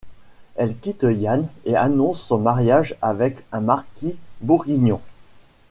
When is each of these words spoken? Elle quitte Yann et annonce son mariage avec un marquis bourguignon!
Elle 0.55 0.75
quitte 0.79 1.05
Yann 1.07 1.47
et 1.63 1.75
annonce 1.75 2.19
son 2.23 2.39
mariage 2.39 2.95
avec 3.03 3.37
un 3.51 3.61
marquis 3.61 4.15
bourguignon! 4.41 4.99